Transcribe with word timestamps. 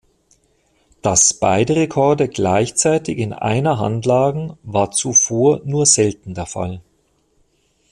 Dass 1.03 1.35
beide 1.35 1.75
Rekorde 1.75 2.27
gleichzeitig 2.27 3.19
in 3.19 3.33
einer 3.33 3.77
Hand 3.77 4.07
lagen, 4.07 4.57
war 4.63 4.89
zuvor 4.89 5.61
nur 5.63 5.85
selten 5.85 6.33
der 6.33 6.47
Fall. 6.47 6.81